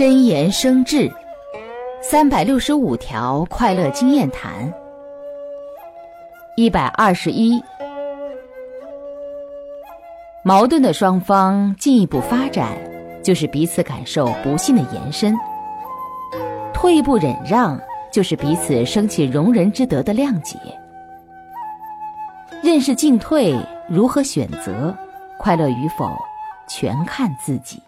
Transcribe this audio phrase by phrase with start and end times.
[0.00, 1.12] 真言生智
[2.00, 4.72] 三百六十五条快乐经验谈
[6.56, 7.62] 一百二十一。
[10.42, 12.78] 矛盾的双方进一步发展
[13.22, 15.36] 就是彼此感受不幸的延伸
[16.72, 17.78] 退一步忍让
[18.10, 20.58] 就是彼此升起容人之德的谅解。
[22.62, 23.54] 认识进退
[23.86, 24.96] 如何选择
[25.38, 26.16] 快乐与否
[26.66, 27.82] 全看自己